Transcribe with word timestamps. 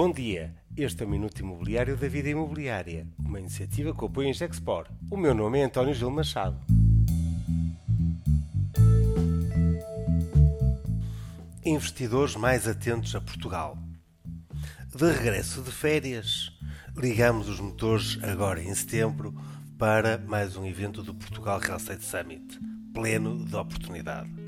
Bom 0.00 0.12
dia, 0.12 0.54
este 0.76 1.02
é 1.02 1.06
o 1.06 1.08
Minuto 1.08 1.40
Imobiliário 1.40 1.96
da 1.96 2.06
Vida 2.06 2.28
Imobiliária, 2.28 3.04
uma 3.18 3.40
iniciativa 3.40 3.92
que 3.92 4.04
apoia 4.04 4.30
a 4.30 4.32
Gexpor. 4.32 4.86
O 5.10 5.16
meu 5.16 5.34
nome 5.34 5.58
é 5.58 5.64
António 5.64 5.92
Gil 5.92 6.08
Machado. 6.08 6.56
Investidores 11.66 12.36
mais 12.36 12.68
atentos 12.68 13.12
a 13.16 13.20
Portugal. 13.20 13.76
De 14.94 15.10
regresso 15.10 15.62
de 15.62 15.72
férias, 15.72 16.56
ligamos 16.96 17.48
os 17.48 17.58
motores 17.58 18.20
agora 18.22 18.62
em 18.62 18.72
setembro 18.72 19.34
para 19.76 20.16
mais 20.16 20.56
um 20.56 20.64
evento 20.64 21.02
do 21.02 21.12
Portugal 21.12 21.58
Real 21.58 21.76
Estate 21.76 22.04
Summit, 22.04 22.60
pleno 22.94 23.44
de 23.44 23.56
oportunidade. 23.56 24.47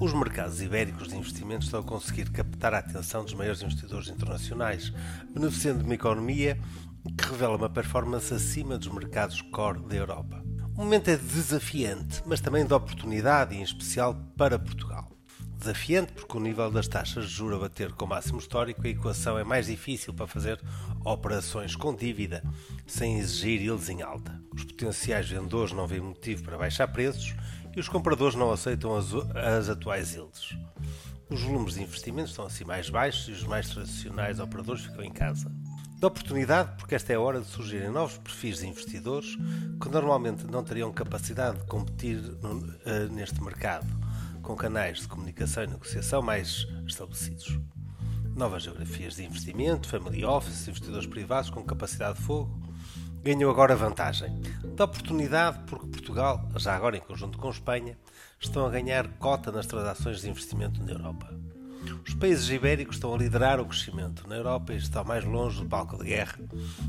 Os 0.00 0.14
mercados 0.14 0.62
ibéricos 0.62 1.08
de 1.08 1.16
investimentos 1.16 1.66
estão 1.66 1.80
a 1.80 1.84
conseguir 1.84 2.30
captar 2.30 2.72
a 2.72 2.78
atenção 2.78 3.22
dos 3.22 3.34
maiores 3.34 3.60
investidores 3.60 4.08
internacionais, 4.08 4.90
beneficiando 5.34 5.80
de 5.80 5.84
uma 5.84 5.94
economia 5.94 6.58
que 7.18 7.28
revela 7.28 7.58
uma 7.58 7.68
performance 7.68 8.32
acima 8.32 8.78
dos 8.78 8.88
mercados 8.88 9.42
core 9.42 9.82
da 9.82 9.96
Europa. 9.96 10.42
O 10.74 10.84
momento 10.84 11.08
é 11.08 11.18
desafiante, 11.18 12.22
mas 12.24 12.40
também 12.40 12.64
de 12.64 12.72
oportunidade, 12.72 13.54
em 13.54 13.60
especial 13.60 14.14
para 14.38 14.58
Portugal. 14.58 15.06
Desafiante 15.58 16.14
porque 16.14 16.34
o 16.34 16.40
nível 16.40 16.70
das 16.70 16.88
taxas 16.88 17.28
de 17.28 17.34
juros 17.34 17.58
a 17.58 17.60
bater 17.60 17.92
com 17.92 18.06
o 18.06 18.08
máximo 18.08 18.38
histórico, 18.38 18.80
a 18.86 18.88
equação 18.88 19.38
é 19.38 19.44
mais 19.44 19.66
difícil 19.66 20.14
para 20.14 20.26
fazer 20.26 20.58
operações 21.04 21.76
com 21.76 21.94
dívida, 21.94 22.42
sem 22.86 23.18
exigir 23.18 23.60
yields 23.60 23.90
em 23.90 24.00
alta. 24.00 24.40
Os 24.54 24.64
potenciais 24.64 25.28
vendedores 25.28 25.74
não 25.74 25.86
veem 25.86 26.00
motivo 26.00 26.42
para 26.44 26.56
baixar 26.56 26.88
preços 26.88 27.34
e 27.74 27.80
os 27.80 27.88
compradores 27.88 28.34
não 28.34 28.50
aceitam 28.50 28.96
as, 28.96 29.06
as 29.34 29.68
atuais 29.68 30.14
yields. 30.14 30.56
Os 31.28 31.42
volumes 31.42 31.74
de 31.74 31.82
investimentos 31.82 32.30
estão 32.30 32.44
assim 32.44 32.64
mais 32.64 32.90
baixos 32.90 33.28
e 33.28 33.32
os 33.32 33.44
mais 33.44 33.68
tradicionais 33.68 34.40
operadores 34.40 34.84
ficam 34.84 35.04
em 35.04 35.12
casa. 35.12 35.50
Da 36.00 36.08
oportunidade, 36.08 36.76
porque 36.78 36.94
esta 36.94 37.12
é 37.12 37.16
a 37.16 37.20
hora 37.20 37.40
de 37.40 37.46
surgirem 37.46 37.90
novos 37.90 38.16
perfis 38.18 38.58
de 38.58 38.66
investidores 38.66 39.36
que 39.80 39.88
normalmente 39.88 40.46
não 40.46 40.64
teriam 40.64 40.90
capacidade 40.92 41.58
de 41.58 41.66
competir 41.66 42.16
no, 42.42 42.56
uh, 42.56 43.12
neste 43.12 43.40
mercado, 43.42 43.86
com 44.42 44.56
canais 44.56 45.00
de 45.00 45.08
comunicação 45.08 45.62
e 45.62 45.66
negociação 45.66 46.22
mais 46.22 46.66
estabelecidos. 46.86 47.60
Novas 48.34 48.62
geografias 48.62 49.16
de 49.16 49.24
investimento, 49.24 49.86
family 49.86 50.24
office, 50.24 50.66
investidores 50.66 51.06
privados 51.06 51.50
com 51.50 51.62
capacidade 51.62 52.18
de 52.18 52.24
fogo, 52.24 52.59
ganhou 53.22 53.50
agora 53.50 53.76
vantagem. 53.76 54.40
Da 54.76 54.84
oportunidade 54.84 55.60
porque 55.66 55.86
Portugal, 55.86 56.48
já 56.56 56.74
agora 56.74 56.96
em 56.96 57.00
conjunto 57.00 57.38
com 57.38 57.50
Espanha, 57.50 57.98
estão 58.38 58.64
a 58.64 58.70
ganhar 58.70 59.08
cota 59.18 59.52
nas 59.52 59.66
transações 59.66 60.20
de 60.20 60.30
investimento 60.30 60.82
na 60.82 60.92
Europa. 60.92 61.28
Os 62.06 62.14
países 62.14 62.48
ibéricos 62.50 62.96
estão 62.96 63.14
a 63.14 63.18
liderar 63.18 63.60
o 63.60 63.66
crescimento 63.66 64.28
na 64.28 64.36
Europa 64.36 64.72
e 64.72 64.76
estão 64.76 65.04
mais 65.04 65.24
longe 65.24 65.62
do 65.62 65.68
palco 65.68 65.96
de 65.98 66.04
guerra, 66.04 66.38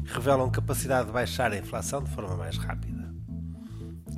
revelam 0.05 0.49
capacidade 0.49 1.07
de 1.07 1.13
baixar 1.13 1.51
a 1.51 1.57
inflação 1.57 2.03
de 2.03 2.11
forma 2.11 2.35
mais 2.35 2.57
rápida. 2.57 3.13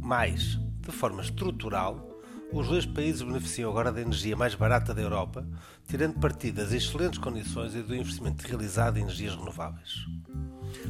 Mais, 0.02 0.60
de 0.82 0.92
forma 0.92 1.22
estrutural, 1.22 2.10
os 2.52 2.68
dois 2.68 2.86
países 2.86 3.22
beneficiam 3.22 3.72
agora 3.72 3.92
da 3.92 4.02
energia 4.02 4.36
mais 4.36 4.54
barata 4.54 4.94
da 4.94 5.02
Europa, 5.02 5.46
tirando 5.88 6.20
partido 6.20 6.58
das 6.58 6.72
excelentes 6.72 7.18
condições 7.18 7.74
e 7.74 7.82
do 7.82 7.96
investimento 7.96 8.48
realizado 8.48 8.98
em 8.98 9.02
energias 9.02 9.36
renováveis. 9.36 10.06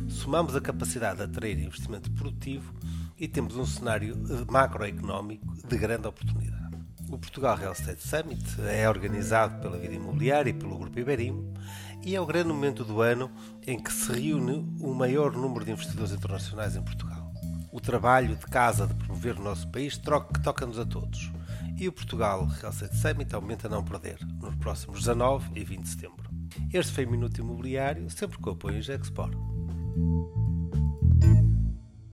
Somamos 0.07 0.55
a 0.55 0.61
capacidade 0.61 1.17
de 1.17 1.23
atrair 1.23 1.59
investimento 1.59 2.11
produtivo 2.11 2.73
e 3.17 3.27
temos 3.27 3.55
um 3.55 3.65
cenário 3.65 4.15
macroeconómico 4.49 5.55
de 5.67 5.77
grande 5.77 6.07
oportunidade. 6.07 6.63
O 7.09 7.17
Portugal 7.17 7.55
Real 7.55 7.73
Estate 7.73 8.01
Summit 8.01 8.43
é 8.61 8.89
organizado 8.89 9.61
pela 9.61 9.77
Vida 9.77 9.93
Imobiliária 9.93 10.49
e 10.49 10.53
pelo 10.53 10.77
Grupo 10.77 10.99
Iberimo 10.99 11.53
e 12.03 12.15
é 12.15 12.19
o 12.19 12.25
grande 12.25 12.49
momento 12.49 12.83
do 12.83 13.01
ano 13.01 13.31
em 13.67 13.79
que 13.79 13.93
se 13.93 14.11
reúne 14.11 14.65
o 14.79 14.93
maior 14.93 15.31
número 15.31 15.63
de 15.63 15.71
investidores 15.71 16.11
internacionais 16.11 16.75
em 16.75 16.81
Portugal. 16.81 17.31
O 17.71 17.79
trabalho 17.79 18.35
de 18.35 18.45
casa 18.45 18.87
de 18.87 18.93
promover 18.95 19.37
o 19.37 19.43
nosso 19.43 19.67
país 19.69 19.97
toca-nos 19.97 20.79
a 20.79 20.85
todos 20.85 21.31
e 21.77 21.87
o 21.87 21.91
Portugal 21.91 22.45
Real 22.45 22.71
Estate 22.71 22.97
Summit 22.97 23.33
aumenta 23.33 23.67
a 23.67 23.69
não 23.69 23.83
perder 23.83 24.17
nos 24.41 24.55
próximos 24.55 24.99
19 24.99 25.51
e 25.55 25.63
20 25.63 25.81
de 25.81 25.89
setembro. 25.89 26.29
Este 26.71 26.91
foi 26.91 27.05
o 27.05 27.11
Minuto 27.11 27.39
Imobiliário, 27.39 28.09
sempre 28.09 28.37
com 28.37 28.49
o 28.49 28.53
apoio 28.53 28.77
em 28.77 28.81
Gexport. 29.95 30.42